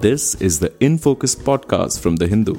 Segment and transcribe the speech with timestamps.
[0.00, 2.54] This is the In Focus podcast from The Hindu.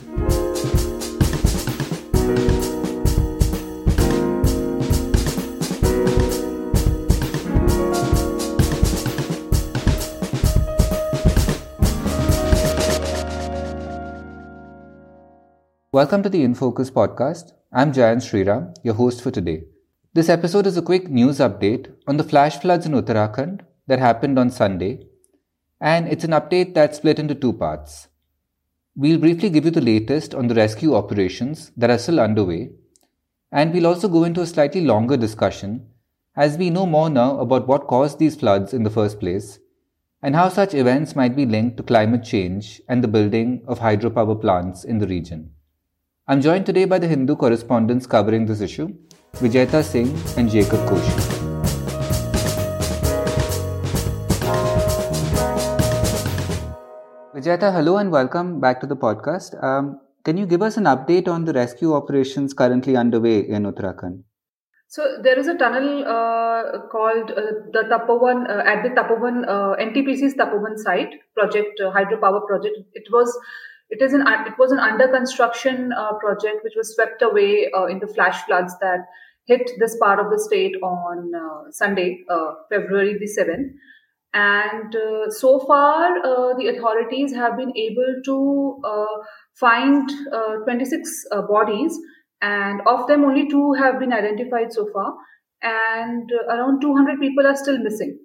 [15.91, 17.53] Welcome to the In Focus podcast.
[17.73, 19.63] I'm Jayant Sriram, your host for today.
[20.13, 24.37] This episode is a quick news update on the flash floods in Uttarakhand that happened
[24.37, 25.07] on Sunday,
[25.81, 28.07] and it's an update that's split into two parts.
[28.95, 32.69] We'll briefly give you the latest on the rescue operations that are still underway,
[33.51, 35.87] and we'll also go into a slightly longer discussion
[36.35, 39.59] as we know more now about what caused these floods in the first place
[40.21, 44.39] and how such events might be linked to climate change and the building of hydropower
[44.39, 45.51] plants in the region.
[46.27, 48.93] I'm joined today by the Hindu correspondents covering this issue,
[49.33, 51.40] Vijaita Singh and Jacob Koshy.
[57.41, 59.51] Vijaita, hello and welcome back to the podcast.
[59.63, 64.21] Um, can you give us an update on the rescue operations currently underway in Uttarakhand?
[64.87, 67.41] So there is a tunnel uh, called uh,
[67.73, 72.77] the Tapovan uh, at the Tapovan uh, NTPC's Tapovan site project uh, hydropower project.
[72.93, 73.35] It was
[73.89, 77.97] it is an it was an under construction uh, project which was swept away in
[77.97, 79.07] the flash floods that
[79.45, 81.31] hit this part of the state on
[81.71, 82.23] Sunday,
[82.69, 83.71] February the seventh.
[84.33, 89.23] And uh, so far, uh, the authorities have been able to uh,
[89.55, 90.09] find
[90.63, 91.97] 26 bodies,
[92.41, 95.13] and of them, only two have been identified so far,
[95.61, 98.19] and around 200 people are still missing.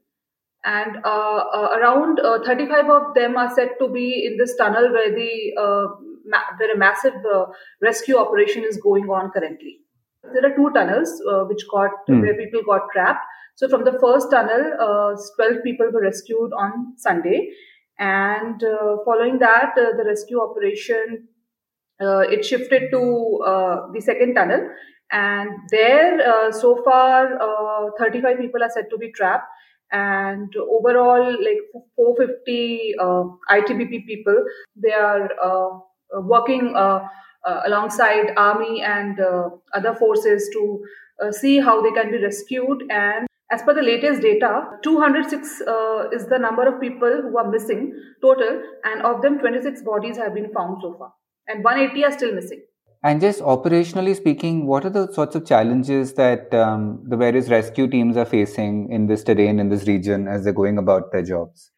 [0.64, 5.52] And around 35 of them are said to be in this tunnel where the
[6.24, 7.14] ma- where a massive
[7.82, 9.78] rescue operation is going on currently.
[10.32, 12.20] There are two tunnels uh, which got mm.
[12.20, 13.24] where people got trapped.
[13.56, 17.50] So from the first tunnel, uh, 12 people were rescued on Sunday.
[17.98, 21.28] And uh, following that, uh, the rescue operation,
[22.00, 24.68] uh, it shifted to uh, the second tunnel.
[25.10, 29.48] And there, uh, so far, 35 people are said to be trapped.
[29.90, 31.60] And overall, like
[31.94, 32.94] 450
[33.50, 35.30] ITBP people, they are
[36.12, 36.74] working
[37.44, 39.18] alongside army and
[39.72, 40.84] other forces to
[41.30, 46.26] see how they can be rescued and as per the latest data, 206 uh, is
[46.26, 50.52] the number of people who are missing total, and of them, 26 bodies have been
[50.52, 51.12] found so far,
[51.46, 52.62] and 180 are still missing.
[53.04, 57.86] And just operationally speaking, what are the sorts of challenges that um, the various rescue
[57.86, 61.70] teams are facing in this terrain, in this region, as they're going about their jobs?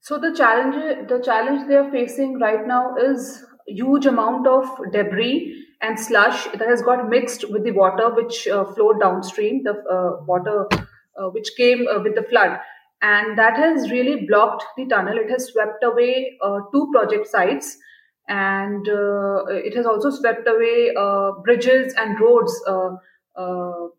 [0.00, 5.54] So the challenge, the challenge they are facing right now is huge amount of debris
[5.80, 10.24] and slush that has got mixed with the water which uh, flowed downstream, the uh,
[10.24, 10.66] water
[11.18, 12.58] uh, which came uh, with the flood.
[13.00, 15.16] And that has really blocked the tunnel.
[15.18, 17.76] It has swept away uh, two project sites
[18.26, 20.92] and uh, it has also swept away
[21.44, 23.92] bridges and roads along,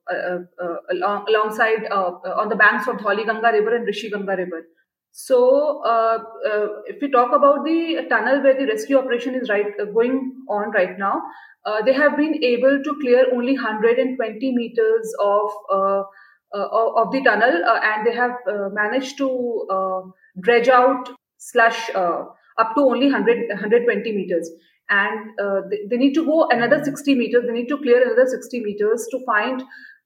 [1.29, 4.65] alongside on the banks of Dhauli Ganga River and Rishi Ganga River.
[5.11, 9.67] So, uh, uh, if we talk about the tunnel where the rescue operation is right
[9.81, 11.21] uh, going on right now,
[11.65, 16.03] uh, they have been able to clear only 120 meters of uh,
[16.51, 16.67] uh,
[17.01, 18.31] of the tunnel, and they have
[18.73, 24.49] managed to dredge out slush up to only 100 120 meters.
[24.89, 25.29] And
[25.69, 27.43] they, they need to go another 60 meters.
[27.45, 29.63] They need to clear another 60 meters to find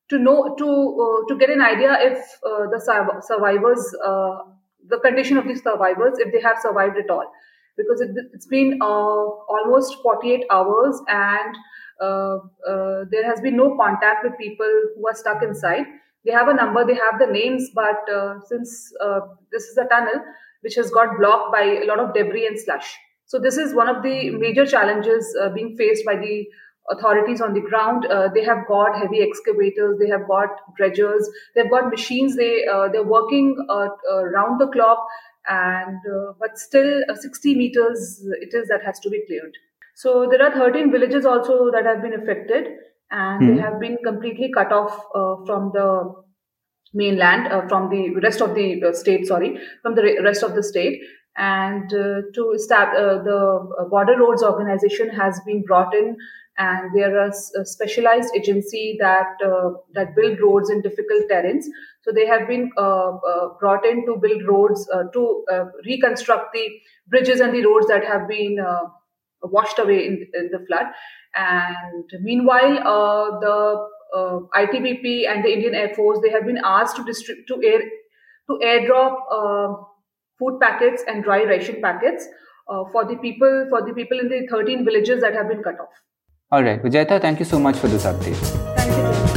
[0.10, 2.80] to know to uh, to get an idea if uh, the
[3.28, 4.38] survivors uh,
[4.90, 7.32] the condition of these survivors if they have survived at all.
[7.78, 11.56] Because it, has been uh, almost 48 hours and
[12.00, 12.38] uh,
[12.70, 15.86] uh, there has been no contact with people who are stuck inside.
[16.26, 19.22] They have a number they have the names but uh, since uh,
[19.52, 20.24] this is a tunnel
[20.62, 22.96] which has got blocked by a lot of debris and slush.
[23.26, 26.46] So this is one of the major challenges uh, being faced by the
[26.90, 28.06] authorities on the ground.
[28.06, 32.36] Uh, they have got heavy excavators, they have got dredgers, they've got machines.
[32.36, 35.06] They uh, they're working uh, uh round the clock,
[35.48, 39.54] and uh, but still uh, 60 meters it is that has to be cleared.
[39.96, 42.68] So there are 13 villages also that have been affected,
[43.12, 43.48] and mm-hmm.
[43.48, 43.68] they hmm.
[43.68, 44.94] have been completely cut off
[45.46, 46.14] from the
[46.94, 49.28] mainland, from the rest of the state.
[49.28, 51.00] Sorry, from the rest of the state
[51.36, 56.16] and uh, to establish uh, the border roads organization has been brought in
[56.58, 61.66] and there is a specialized agency that uh, that build roads in difficult terrains.
[62.02, 66.54] So they have been uh, uh, brought in to build roads uh, to uh, reconstruct
[66.54, 66.68] the
[67.08, 68.84] bridges and the roads that have been uh,
[69.42, 70.88] washed away in, in, the flood.
[71.36, 73.88] And meanwhile, the
[74.56, 77.82] ITBP and the Indian Air Force they have been asked to distribute to air
[78.50, 79.88] to airdrop
[80.38, 82.28] food packets and dry ration packets
[82.92, 86.04] for the people for the people in the 13 villages that have been cut off.
[86.54, 88.38] All right, Vijaita, thank you so much for this update.
[88.78, 89.34] Thank you.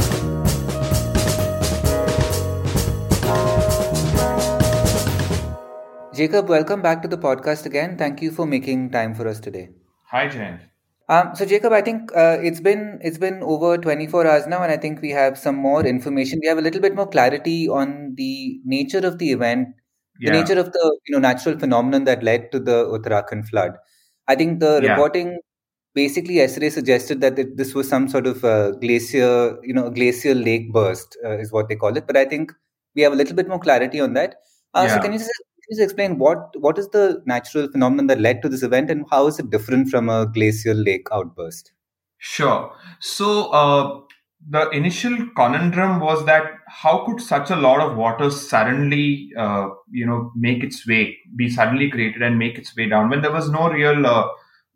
[6.13, 7.95] Jacob, welcome back to the podcast again.
[7.97, 9.69] Thank you for making time for us today.
[10.11, 10.61] Hi, Jayant.
[11.09, 14.71] Um, so Jacob, I think uh, it's been it's been over 24 hours now, and
[14.71, 16.39] I think we have some more information.
[16.41, 19.67] We have a little bit more clarity on the nature of the event,
[20.19, 23.73] the nature of the you know natural phenomenon that led to the Uttarakhand flood.
[24.27, 24.91] I think the Yeah.
[24.91, 25.39] reporting
[25.97, 30.37] basically yesterday suggested that it, this was some sort of uh, glacier, you know, glacial
[30.49, 32.07] lake burst uh, is what they call it.
[32.07, 32.53] But I think
[32.95, 34.35] we have a little bit more clarity on that.
[34.73, 35.31] Uh, So can you just,
[35.69, 39.27] just explain what what is the natural phenomenon that led to this event, and how
[39.27, 41.71] is it different from a glacial lake outburst?
[42.19, 42.59] Sure.
[42.99, 44.01] So, uh,
[44.49, 50.05] the initial conundrum was that how could such a lot of water suddenly, uh, you
[50.05, 53.49] know, make its way, be suddenly created and make its way down when there was
[53.49, 54.27] no real, uh,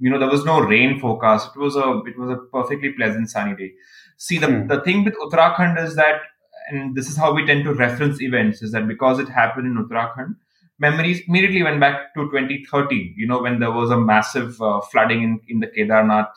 [0.01, 1.51] you know, there was no rain forecast.
[1.55, 3.71] It was a, it was a perfectly pleasant sunny day.
[4.17, 4.67] See, the, Hmm.
[4.67, 6.21] the thing with Uttarakhand is that,
[6.69, 9.83] and this is how we tend to reference events, is that because it happened in
[9.83, 10.35] Uttarakhand,
[10.79, 15.23] memories immediately went back to 2013, you know, when there was a massive uh, flooding
[15.23, 16.31] in, in the Kedarnath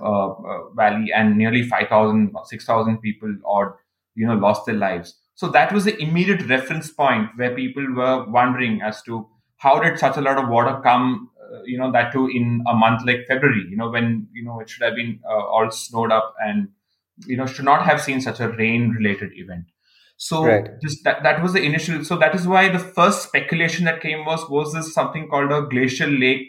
[0.00, 3.78] uh, uh, valley and nearly 5,000, 6,000 people or,
[4.14, 5.14] you know, lost their lives.
[5.34, 9.26] So that was the immediate reference point where people were wondering as to
[9.58, 11.30] how did such a lot of water come,
[11.64, 14.68] you know, that too in a month like February, you know, when, you know, it
[14.70, 16.68] should have been uh, all snowed up and,
[17.26, 19.64] you know, should not have seen such a rain related event.
[20.16, 20.70] So Right.
[20.82, 22.04] just that, that was the initial.
[22.04, 25.62] So that is why the first speculation that came was, was this something called a
[25.68, 26.48] glacial lake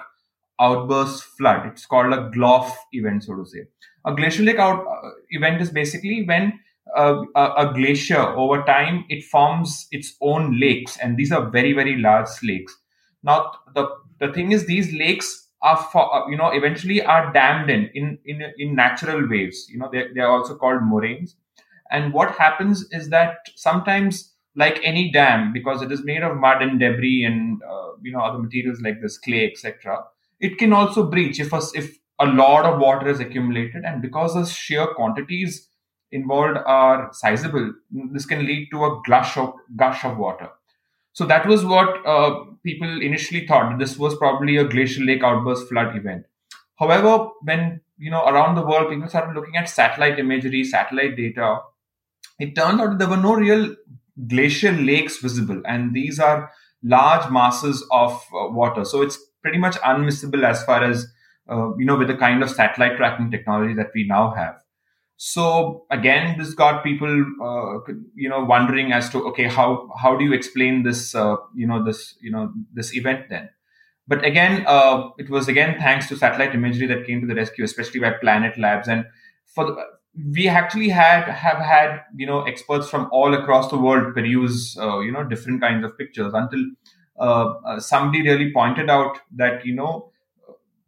[0.59, 1.67] outburst flood.
[1.67, 3.59] It's called a GLOF event, so to say.
[4.05, 6.59] A glacial lake out uh, event is basically when
[6.95, 11.73] uh, a, a glacier over time it forms its own lakes, and these are very
[11.73, 12.75] very large lakes.
[13.23, 13.87] Now the
[14.19, 18.17] the thing is, these lakes are for, uh, you know eventually are dammed in in
[18.25, 19.67] in, in natural waves.
[19.69, 21.35] You know they they are also called moraines.
[21.89, 26.61] And what happens is that sometimes like any dam, because it is made of mud
[26.61, 30.03] and debris and uh, you know other materials like this clay, etc.,
[30.39, 34.33] it can also breach if a, if a lot of water is accumulated, and because
[34.33, 35.69] the sheer quantities
[36.11, 37.73] involved are sizable,
[38.11, 40.49] this can lead to a gush of gush of water.
[41.13, 43.69] So that was what uh, people initially thought.
[43.71, 46.25] that This was probably a glacial lake outburst flood event.
[46.83, 51.59] However, when you know around the world people started looking at satellite imagery, satellite data,
[52.39, 53.75] it turned out there were no real
[54.27, 56.51] glacial lakes visible, and these are
[56.83, 58.85] large masses of uh, water.
[58.85, 61.07] So it's pretty much unmissable as far as
[61.49, 64.55] uh, you know with the kind of satellite tracking technology that we now have.
[65.17, 67.09] So again, this got people,
[67.43, 71.65] uh, you know, wondering as to okay, how how do you explain this, uh, you
[71.65, 73.49] know, this you know this event then?
[74.07, 77.65] But again, uh, it was again thanks to satellite imagery that came to the rescue,
[77.65, 79.05] especially by Planet Labs, and
[79.47, 79.75] for the,
[80.35, 84.99] we actually had have had you know experts from all across the world peruse uh,
[84.99, 86.63] you know different kinds of pictures until
[87.19, 90.11] uh, uh, somebody really pointed out that you know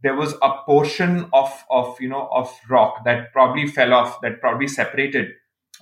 [0.02, 4.40] there was a portion of of you know of rock that probably fell off that
[4.40, 5.28] probably separated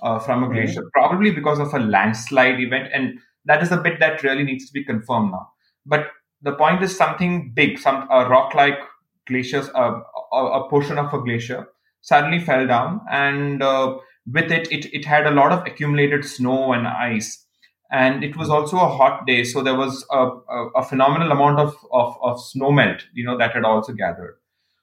[0.02, 3.98] uh, from a glacier probably because of a landslide event and that is a bit
[4.00, 5.48] that really needs to be confirmed now.
[5.86, 6.08] But
[6.42, 8.78] the point is something big some a rock like
[9.26, 10.00] glaciers uh,
[10.32, 11.66] a, a portion of a glacier
[12.00, 13.96] suddenly fell down and uh,
[14.32, 17.46] with it, it it had a lot of accumulated snow and ice
[17.90, 21.58] and it was also a hot day so there was a, a, a phenomenal amount
[21.58, 24.36] of, of, of snow melt you know that had also gathered.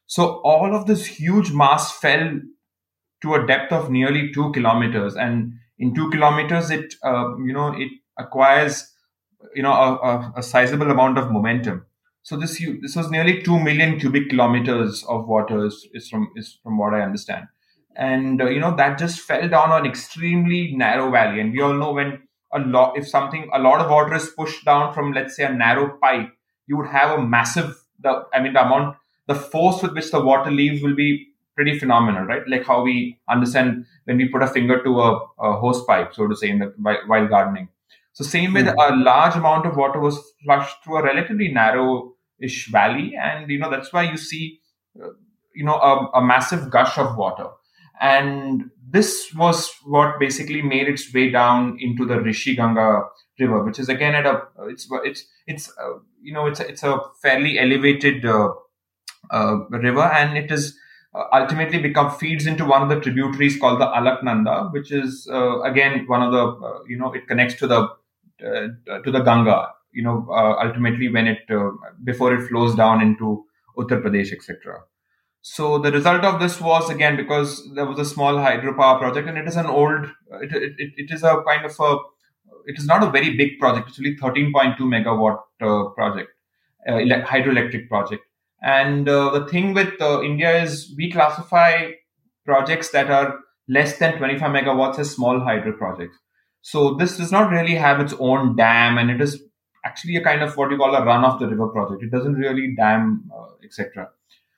[0.08, 2.40] So all of this huge mass fell
[3.22, 7.74] to a depth of nearly two kilometers and in two kilometers it uh, you know
[7.74, 8.92] it acquires
[9.54, 11.86] you know a, a, a sizable amount of momentum.
[12.24, 16.58] So this this was nearly two million cubic kilometers of water is, is from is
[16.64, 17.46] from what I understand,
[17.96, 21.40] and uh, you know that just fell down an extremely narrow valley.
[21.40, 24.66] And we all know when a lot if something a lot of water is pushed
[24.66, 26.30] down from let's say a narrow pipe,
[26.68, 28.98] you would have a massive the I mean the amount
[29.28, 32.44] the force with which the water leaves will be pretty phenomenal, right?
[32.48, 36.28] Like how we understand when we put a finger to a, a hose pipe, so
[36.28, 36.74] to say, in the
[37.08, 37.70] while, gardening.
[38.14, 38.76] So same way, Mhm.
[38.78, 43.70] a large amount of water was flushed through a relatively narrow-ish valley, and you know
[43.72, 44.60] that's why you see,
[45.02, 45.10] uh,
[45.54, 47.48] you know, a, a massive gush of water.
[48.02, 53.04] And this was what basically made its way down into the Rishi Ganga
[53.40, 56.84] River, which is again at a it's it's it's uh, you know it's a, it's
[56.84, 58.50] a fairly elevated uh,
[59.32, 60.78] uh, river, and it is
[61.14, 65.62] uh, ultimately become feeds into one of the tributaries called the Alaknanda, which is uh,
[65.62, 67.90] again one of the uh, you know it connects to the
[68.40, 70.28] to the Ganga, you know,
[70.62, 71.40] ultimately when it
[72.04, 73.46] before it flows down into
[73.78, 74.84] Uttar Pradesh, etc.
[75.48, 79.38] So the result of this was again because there was a small hydropower project, and
[79.38, 80.08] it is an old.
[80.42, 81.98] It, it, it is a kind of a.
[82.66, 83.90] It is not a very big project.
[83.90, 86.32] It's only 13.2 megawatt uh, project,
[86.90, 86.94] uh,
[87.30, 88.24] hydroelectric project.
[88.64, 91.92] And uh, the thing with uh, India is we classify
[92.44, 93.38] projects that are
[93.70, 96.18] less than 25 megawatts as small hydro projects.
[96.64, 99.44] So this does not really have its own dam, and it is
[99.86, 102.02] actually a kind of what you call a run of the river project.
[102.02, 104.10] It doesn't really dam, uh, etc.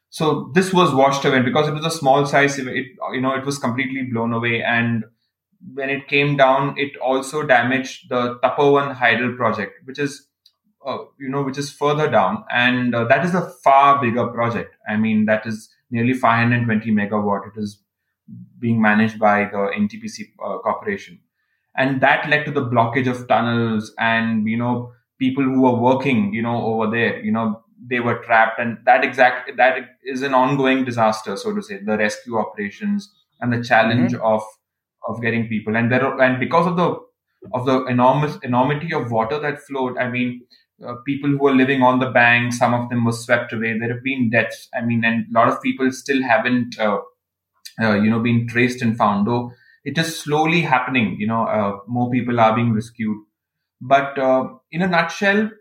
[0.09, 2.57] So this was washed away because it was a small size.
[2.57, 5.03] It you know it was completely blown away, and
[5.73, 10.27] when it came down, it also damaged the Tapovan Hydel project, which is
[10.85, 14.75] uh, you know which is further down, and uh, that is a far bigger project.
[14.87, 17.47] I mean that is nearly 520 megawatt.
[17.47, 17.83] It is
[18.59, 21.19] being managed by the NTPC uh, corporation,
[21.75, 26.33] and that led to the blockage of tunnels and you know people who were working
[26.33, 30.33] you know over there you know they were trapped and that exact that is an
[30.33, 34.25] ongoing disaster so to say the rescue operations and the challenge mm-hmm.
[34.25, 34.41] of
[35.07, 35.75] of getting people.
[35.75, 36.95] And there are, and because of the
[37.53, 40.41] of the enormous enormity of water that flowed i mean
[40.85, 43.77] uh, people who were living on the bank some of them were swept away.
[43.77, 46.99] There have been deaths i mean and a lot of people still haven't uh,
[47.81, 49.51] uh, you know been traced and found though
[49.85, 53.17] it is slowly happening you know uh, more people are being rescued.
[53.79, 55.51] But uh, in a nutshell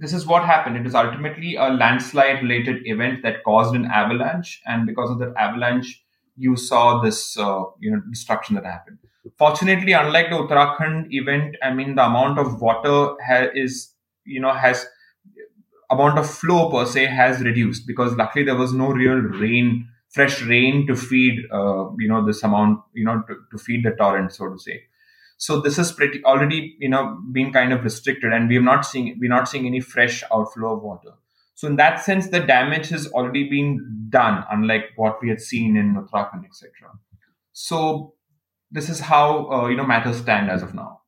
[0.00, 0.76] this is what happened.
[0.76, 5.34] It is ultimately a landslide related event that caused an avalanche, and because of that
[5.36, 6.02] avalanche,
[6.36, 8.98] you saw this uh, you know destruction that happened.
[9.38, 14.52] Fortunately, unlike the Uttarakhand event, I mean the amount of water ha- is you know
[14.52, 14.86] has
[15.90, 20.42] amount of flow per se has reduced because luckily there was no real rain, fresh
[20.42, 24.32] rain to feed uh, you know this amount you know to, to feed the torrent,
[24.32, 24.82] so to say.
[25.42, 29.18] So this is pretty already, you know, been kind of restricted, and we're not seeing
[29.20, 31.14] we're not seeing any fresh outflow of water.
[31.56, 35.76] So in that sense, the damage has already been done, unlike what we had seen
[35.76, 36.70] in Uttarakhand, etc.
[37.52, 38.14] So
[38.70, 41.00] this is how uh, you know matters stand as of now.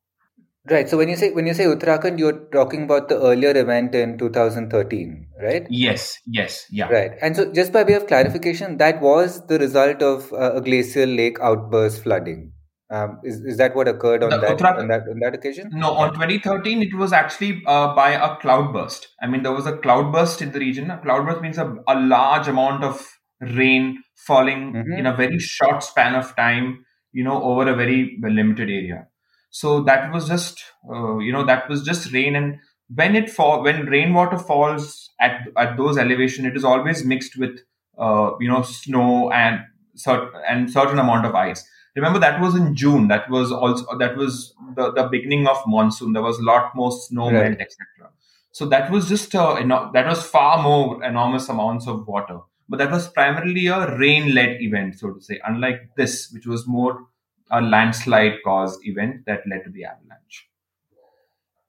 [0.68, 0.88] Right.
[0.88, 4.18] So when you say when you say Uttarakhand, you're talking about the earlier event in
[4.18, 5.64] 2013, right?
[5.70, 6.18] Yes.
[6.26, 6.66] Yes.
[6.72, 6.88] Yeah.
[6.88, 7.12] Right.
[7.22, 11.08] And so, just by way of clarification, that was the result of uh, a glacial
[11.22, 12.53] lake outburst flooding.
[12.90, 15.70] Um, is, is that what occurred on, that, on that on that occasion?
[15.72, 19.08] No, on 2013 it was actually uh, by a cloudburst.
[19.22, 20.90] I mean, there was a cloudburst in the region.
[20.90, 23.06] A cloudburst means a, a large amount of
[23.40, 24.92] rain falling mm-hmm.
[24.92, 26.84] in a very short span of time.
[27.12, 29.06] You know, over a very limited area.
[29.50, 30.62] So that was just
[30.92, 32.56] uh, you know that was just rain, and
[32.94, 37.60] when it fall when rainwater falls at at those elevation, it is always mixed with
[37.98, 39.60] uh, you know snow and
[39.94, 43.08] certain and certain amount of ice remember that was in June.
[43.08, 46.12] That was also that was the, the beginning of monsoon.
[46.12, 47.50] There was a lot more snow right.
[47.50, 48.10] melt, etc.
[48.52, 49.54] So that was just uh,
[49.92, 52.40] that was far more enormous amounts of water.
[52.68, 57.06] But that was primarily a rain-led event, so to say, unlike this, which was more
[57.50, 60.48] a landslide caused event that led to the avalanche.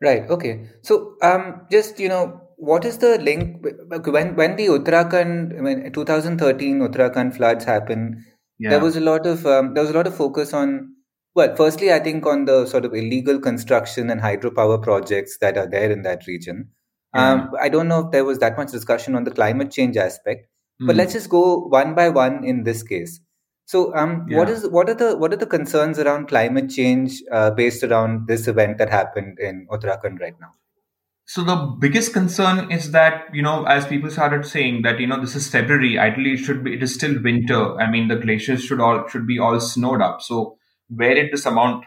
[0.01, 0.29] Right.
[0.29, 0.67] Okay.
[0.81, 6.79] So, um, just you know, what is the link when when the Uttarakhand, when 2013
[6.79, 8.23] Uttarakhand floods happened?
[8.59, 8.69] Yeah.
[8.69, 10.93] there was a lot of um, there was a lot of focus on
[11.35, 15.67] well firstly i think on the sort of illegal construction and hydropower projects that are
[15.67, 16.69] there in that region
[17.13, 20.47] um, i don't know if there was that much discussion on the climate change aspect
[20.81, 20.87] mm.
[20.87, 20.99] but hmm.
[20.99, 23.19] let's just go one by one in this case
[23.67, 24.37] so um, yeah.
[24.37, 28.27] what is what are the what are the concerns around climate change uh, based around
[28.27, 30.53] this event that happened in uttarakhand right now
[31.27, 35.19] so the biggest concern is that you know as people started saying that you know
[35.19, 37.75] this is february ideally it should be it is still winter.
[37.79, 40.21] I mean the glaciers should all should be all snowed up.
[40.21, 40.57] So
[40.89, 41.85] where did this amount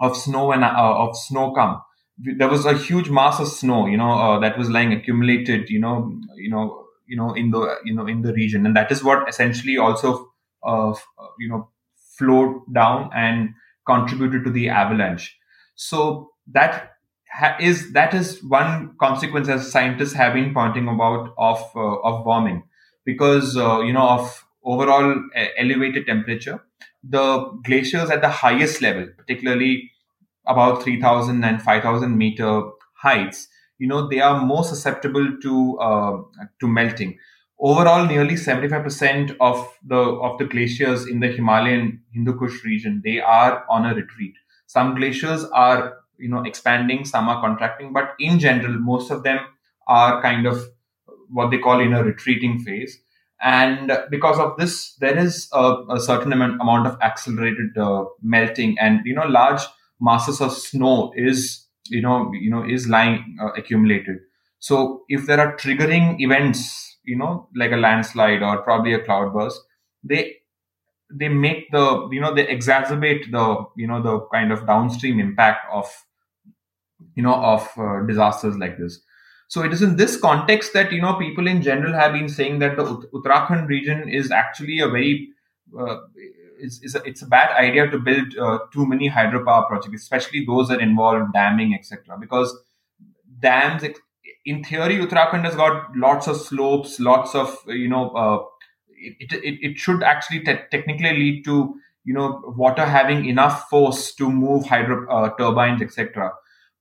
[0.00, 1.82] of snow and uh, of snow come?
[2.18, 5.80] There was a huge mass of snow you know uh, that was lying accumulated you
[5.80, 8.64] know you know you know in the you know in the region.
[8.64, 10.30] And that is what essentially also
[10.66, 10.94] uh,
[11.38, 11.68] you know
[12.16, 13.50] flowed down and
[13.86, 15.36] contributed to the avalanche.
[15.74, 16.92] So that
[17.60, 22.62] is that is one consequence as scientists have been pointing about of uh, of warming
[23.04, 25.14] because uh, you know of overall
[25.56, 26.60] elevated temperature
[27.02, 27.26] the
[27.64, 29.90] glaciers at the highest level particularly
[30.46, 32.62] about 3000 and 5000 meter
[32.94, 36.22] heights you know they are more susceptible to uh,
[36.60, 37.18] to melting.
[37.60, 43.20] Overall nearly 75% of the of the glaciers in the himalayan hindu kush region they
[43.20, 44.34] are on a retreat.
[44.66, 49.38] Some glaciers are you know expanding some are contracting but in general most of them
[49.86, 50.62] are kind of
[51.30, 52.98] what they call in a retreating phase.
[53.40, 58.76] And because of this there is a, a certain amount amount of accelerated uh, melting.
[58.80, 59.62] And you know large
[60.00, 64.18] masses of snow is you know you know is lying uh, accumulated.
[64.58, 69.60] So if there are triggering events you know like a landslide or probably a cloudburst
[70.02, 70.34] they
[71.10, 75.64] they make the you know they exacerbate the you know the kind of downstream impact
[75.72, 75.86] of
[77.14, 79.00] you know of uh, disasters like this
[79.48, 82.58] so it is in this context that you know people in general have been saying
[82.58, 85.28] that the Uttarakhand region is actually a very
[85.78, 85.98] uh,
[86.60, 90.80] a, it's, a, bad idea to build uh, too many hydropower projects, especially those that
[90.80, 92.18] involve damming, etc.
[92.18, 92.56] Because
[93.40, 93.84] dams,
[94.44, 98.10] in theory, Uttarakhand has got lots of slopes, lots of you know.
[98.10, 98.44] Uh,
[99.00, 101.74] it, it, it should actually te- technically lead to
[102.04, 106.32] you know water having enough force to move hydro uh, turbines, etc.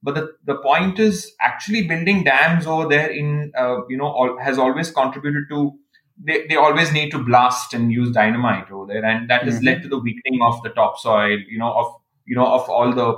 [0.07, 4.37] But the, the point is actually building dams over there in uh, you know all,
[4.39, 5.73] has always contributed to
[6.17, 9.03] they, they always need to blast and use dynamite over there.
[9.03, 9.65] And that has mm-hmm.
[9.65, 11.93] led to the weakening of the topsoil you know of
[12.25, 13.15] you know of all the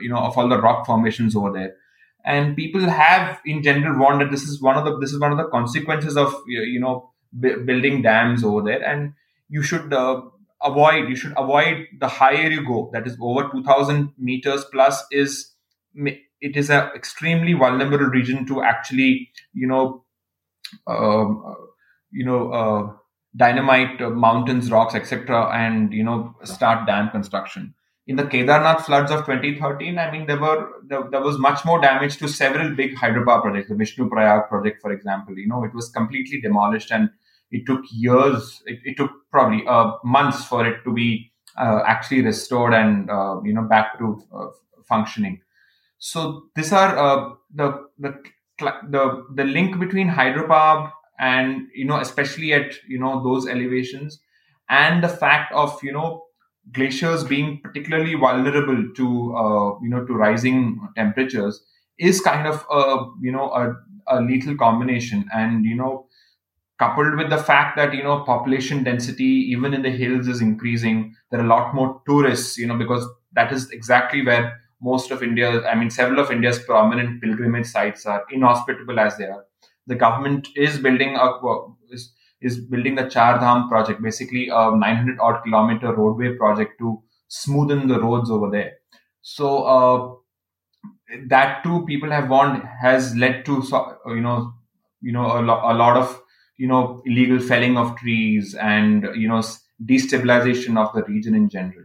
[0.00, 1.74] you know of all the rock formations over there.
[2.24, 5.32] And people have in general warned that this is one of the this is one
[5.32, 8.84] of the consequences of you know b- building dams over there.
[8.84, 9.14] And
[9.48, 10.22] you should uh,
[10.62, 12.88] avoid you should avoid the higher you go.
[12.92, 15.50] That is over 2000 meters plus is
[15.96, 20.04] it is an extremely vulnerable region to actually you know
[20.86, 21.56] um,
[22.10, 22.92] you know uh,
[23.36, 27.74] dynamite uh, mountains rocks etc and you know start dam construction.
[28.06, 31.80] In the kedarnath floods of 2013 i mean there were there, there was much more
[31.80, 35.38] damage to several big hydropower projects the vishnu prayag project for example.
[35.38, 37.10] You know it was completely demolished and
[37.50, 42.22] it took years it, it took probably uh, months for it to be uh, actually
[42.22, 44.48] restored and uh, you know back to uh,
[44.86, 45.40] functioning
[46.10, 46.20] so
[46.56, 47.68] these are the
[47.98, 48.10] the
[48.94, 54.20] the the link between hydropower and you know especially at you know those elevations
[54.68, 56.24] and the fact of you know
[56.72, 61.62] glaciers being particularly vulnerable to uh, you know to rising temperatures
[61.98, 63.74] is kind of a you know a,
[64.08, 65.24] a lethal combination.
[65.34, 66.06] And you know
[66.78, 71.14] coupled with the fact that you know population density even in the hills is increasing
[71.30, 75.22] there are a lot more tourists you know because that is exactly where most of
[75.28, 79.44] india i mean several of india's prominent pilgrimage sites are inhospitable as they are
[79.86, 81.28] the government is building a
[81.90, 87.02] is, is building the Char Dham project, basically a 900 odd kilometer roadway project to
[87.30, 88.72] smoothen the roads over there.
[89.22, 90.14] So uh,
[91.28, 93.62] that too, people have warned has led to
[94.06, 94.52] you know
[95.00, 96.20] you know a, lo- a lot of
[96.58, 99.42] you know illegal felling of trees and you know
[99.84, 101.84] destabilization of the region in general.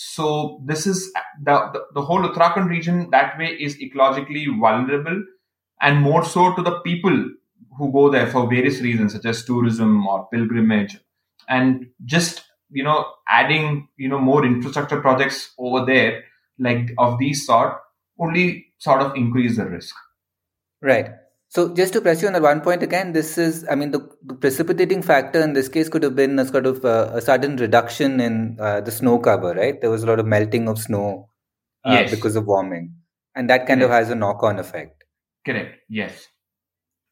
[0.00, 5.24] So this is the, the, the whole Uttarakhand region that way is ecologically vulnerable
[5.80, 7.30] and more so to the people
[7.76, 10.98] who go there for various reasons such as tourism or pilgrimage.
[11.48, 16.22] And just you know adding you know more infrastructure projects over there
[16.60, 17.78] like of these sort
[18.20, 19.96] only sort of increase the risk.
[20.80, 21.10] Right
[21.48, 24.00] so just to press you on that one point again this is i mean the,
[24.24, 27.56] the precipitating factor in this case could have been a sort of uh, a sudden
[27.56, 31.28] reduction in uh, the snow cover right there was a lot of melting of snow
[31.84, 32.10] uh, yes.
[32.10, 32.94] because of warming
[33.34, 33.86] and that kind yes.
[33.86, 34.98] of has a knock on effect
[35.48, 35.76] Correct.
[35.88, 36.26] Yes.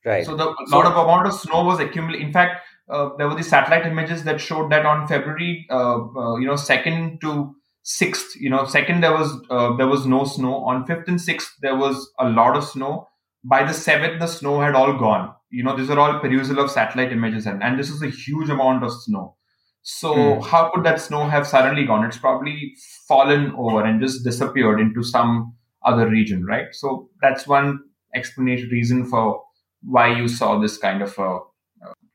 [0.05, 0.25] Right.
[0.25, 2.27] So the lot of amount of snow was accumulated.
[2.27, 6.37] In fact, uh, there were the satellite images that showed that on February, uh, uh,
[6.37, 10.57] you know, second to sixth, you know, second there was uh, there was no snow.
[10.67, 13.09] On fifth and sixth there was a lot of snow.
[13.49, 15.35] By the seventh, the snow had all gone.
[15.51, 18.49] You know, these are all perusal of satellite images, and, and this is a huge
[18.49, 19.37] amount of snow.
[19.83, 20.45] So mm.
[20.45, 22.05] how could that snow have suddenly gone?
[22.05, 22.75] It's probably
[23.07, 25.55] fallen over and just disappeared into some
[25.85, 26.67] other region, right?
[26.73, 27.79] So that's one
[28.15, 29.43] explanation reason for
[29.83, 31.39] why you saw this kind of a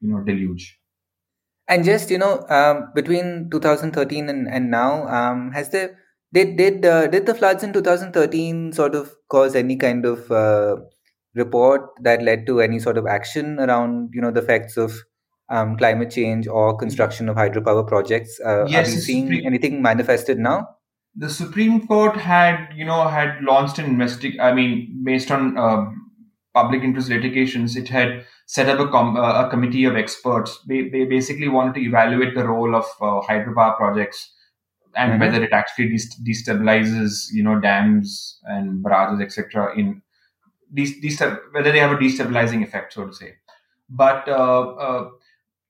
[0.01, 0.77] you know deluge
[1.67, 5.97] and just you know um, between 2013 and, and now um, has there
[6.33, 10.77] did did uh, did the floods in 2013 sort of cause any kind of uh,
[11.33, 14.93] report that led to any sort of action around you know the effects of
[15.49, 20.37] um, climate change or construction of hydropower projects uh, yes, are we seeing anything manifested
[20.37, 20.67] now
[21.15, 24.39] the Supreme Court had, you know, had launched an investigation.
[24.39, 25.85] I mean, based on uh,
[26.53, 30.59] public interest litigations, it had set up a, com- uh, a committee of experts.
[30.67, 34.31] They, they basically wanted to evaluate the role of uh, hydropower projects
[34.95, 35.21] and mm-hmm.
[35.21, 39.77] whether it actually destabilizes, you know, dams and barrages, etc.
[39.77, 40.01] In dest-
[40.73, 43.33] whether they have a destabilizing effect, so to say.
[43.89, 45.09] But uh, uh,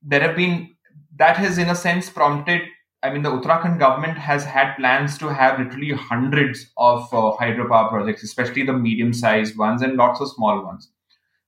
[0.02, 0.74] there have been
[1.16, 2.62] that has, in a sense, prompted
[3.02, 7.88] I mean, the Uttarakhand government has had plans to have literally hundreds of uh, hydropower
[7.88, 10.88] projects, especially the medium-sized ones and lots of small ones.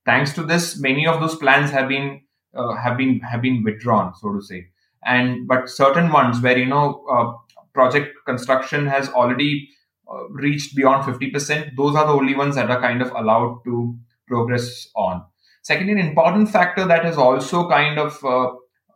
[0.04, 2.22] Thanks to this, many of those plans have been
[2.54, 4.66] uh, have been have been withdrawn, so to say.
[5.04, 7.32] And but certain ones where you know uh,
[7.72, 9.68] project construction has already
[10.10, 13.96] uh, reached beyond 50%, those are the only ones that are kind of allowed to
[14.26, 15.24] progress on.
[15.62, 18.48] Secondly, an important factor that has also kind of, uh,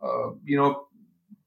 [0.05, 0.85] uh, you know,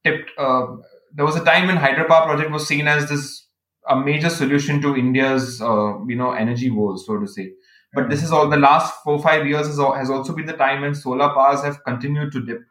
[0.02, 0.30] tipped.
[0.36, 0.66] Uh,
[1.14, 3.46] there was a time when hydropower project was seen as this
[3.88, 7.52] a major solution to India's, uh, you know, energy woes, so to say.
[7.94, 10.80] But this is all the last four five years has, has also been the time
[10.80, 12.62] when solar powers have continued to dip,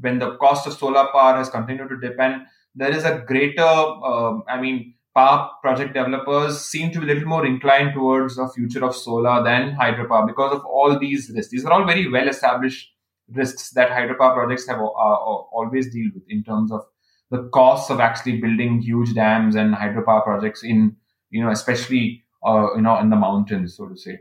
[0.00, 2.42] when the cost of solar power has continued to dip, and
[2.74, 7.46] there is a greater, I mean, power project developers seem to be a little more
[7.46, 11.50] inclined towards a future of solar than hydropower because of all these risks.
[11.50, 12.92] These are all very well established
[13.32, 16.82] risks that hydropower projects have uh, uh, always dealt with in terms of
[17.30, 20.94] the costs of actually building huge dams and hydropower projects in,
[21.30, 24.20] you know, especially, uh, you know, in the mountains, so to say.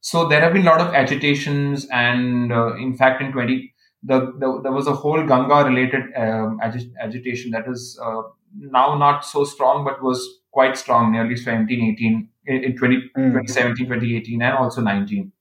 [0.00, 4.32] So there have been a lot of agitations, and uh, in fact, in 20, the,
[4.38, 8.22] the, there was a whole Ganga related um, agi- agitation that is uh,
[8.56, 13.32] now not so strong, but was quite strong nearly 17, 18, in 20, mm.
[13.32, 15.32] 2017, 2018, and also 19.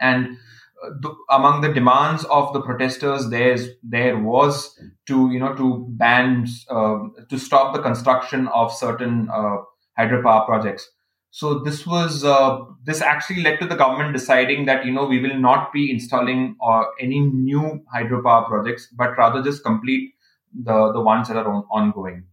[0.00, 0.38] And
[0.84, 5.86] uh, the, among the demands of the protesters, there's there was to you know to
[5.90, 9.58] ban uh, to stop the construction of certain uh,
[9.98, 10.90] hydropower projects.
[11.30, 15.20] So this was uh, this actually led to the government deciding that you know we
[15.20, 20.14] will not be installing uh, any new hydropower projects, but rather just complete
[20.54, 22.24] the the ones that are on, ongoing.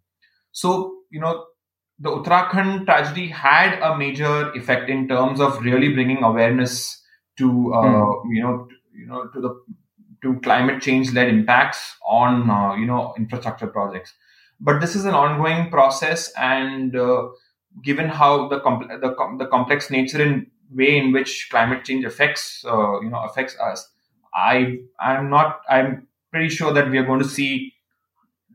[0.51, 1.45] So you know
[1.99, 7.01] the Uttarakhand tragedy had a major effect in terms of really bringing awareness
[7.37, 8.23] to uh, mm.
[8.31, 9.61] you know to, you know to the
[10.21, 14.13] to climate change led impacts on uh, you know infrastructure projects.
[14.59, 17.29] But this is an ongoing process and uh,
[17.81, 22.99] given how the, the, the complex nature and way in which climate change affects uh,
[23.01, 23.89] you know affects us
[24.33, 27.73] i i'm not i'm pretty sure that we are going to see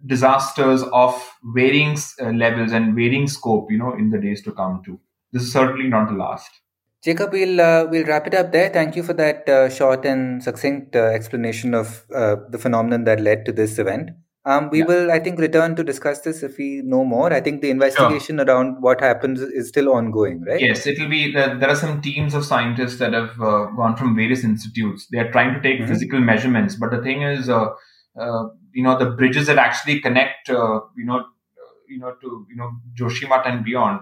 [0.07, 4.83] disasters of varying uh, levels and varying scope you know in the days to come
[4.85, 5.01] too
[5.33, 6.51] this is certainly not the last
[7.05, 8.71] Jacob, we'll uh, we'll wrap it up there.
[8.71, 13.21] Thank you for that uh, short and succinct uh, explanation of uh, the phenomenon that
[13.21, 14.13] led to this event.
[14.47, 14.87] Um, we yeah.
[14.87, 17.31] will, I think, return to discuss this if we know more.
[17.31, 18.47] I think the investigation sure.
[18.47, 20.61] around what happens is still ongoing, right?
[20.61, 21.31] Yes, it will be.
[21.31, 25.07] There are some teams of scientists that have uh, gone from various institutes.
[25.13, 25.93] They are trying to take mm-hmm.
[25.93, 27.51] physical measurements, but the thing is,
[28.73, 31.25] you know, the bridges that actually connect, uh, you know,
[31.89, 34.01] you know, to you know Joshimath and beyond,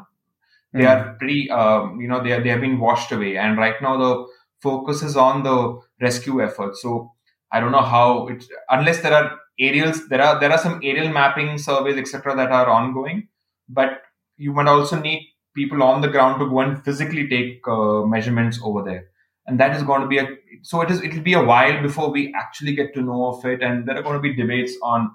[0.73, 1.09] they mm-hmm.
[1.09, 3.97] are pretty, um, you know, they are, they have been washed away, and right now
[3.97, 4.27] the
[4.63, 6.77] focus is on the rescue effort.
[6.77, 7.13] So
[7.51, 11.11] I don't know how it unless there are aerials there are there are some aerial
[11.13, 13.29] mapping surveys etc that are ongoing
[13.69, 14.01] but
[14.37, 18.59] you might also need people on the ground to go and physically take uh, measurements
[18.63, 19.05] over there
[19.53, 20.27] and that is going to be a
[20.63, 23.45] so it is it will be a while before we actually get to know of
[23.45, 25.11] it and there are going to be debates on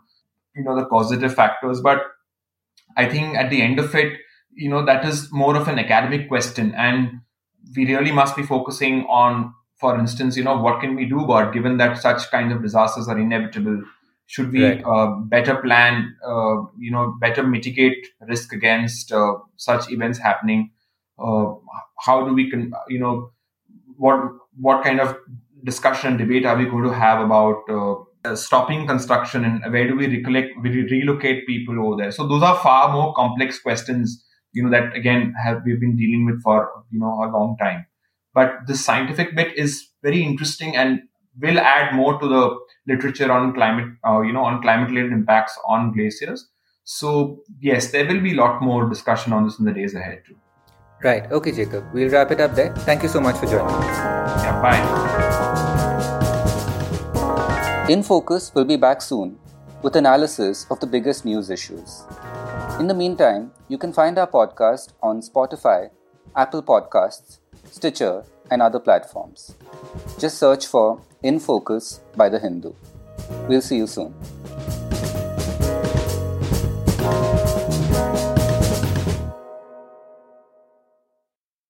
[0.55, 2.03] you know the causative factors but
[2.95, 4.17] i think at the end of it
[4.53, 7.19] you know that is more of an academic question and
[7.75, 11.53] we really must be focusing on for instance you know what can we do about
[11.53, 13.81] given that such kind of disasters are inevitable
[14.27, 14.83] should we right.
[14.85, 20.69] uh, better plan uh, you know better mitigate risk against uh, such events happening
[21.19, 21.53] uh,
[22.07, 23.31] how do we can you know
[23.97, 24.19] what
[24.59, 25.15] what kind of
[25.63, 29.95] discussion and debate are we going to have about uh, stopping construction and where do
[29.95, 34.63] we recollect we relocate people over there so those are far more complex questions you
[34.63, 37.85] know that again have we've been dealing with for you know a long time
[38.33, 41.01] but the scientific bit is very interesting and
[41.39, 42.57] will add more to the
[42.87, 46.47] literature on climate, uh, you know, on climate-related impacts on glaciers.
[46.83, 50.23] So yes, there will be a lot more discussion on this in the days ahead
[50.25, 50.35] too.
[51.03, 51.31] Right.
[51.31, 51.85] Okay, Jacob.
[51.93, 52.73] We'll wrap it up there.
[52.77, 53.97] Thank you so much for joining us.
[54.43, 54.61] Yeah.
[54.61, 54.81] Bye.
[57.89, 59.37] In Focus will be back soon
[59.83, 62.03] with analysis of the biggest news issues.
[62.79, 65.89] In the meantime, you can find our podcast on Spotify,
[66.35, 67.37] Apple Podcasts,
[67.71, 69.55] Stitcher, and other platforms.
[70.19, 72.73] Just search for In Focus by The Hindu.
[73.47, 74.13] We'll see you soon.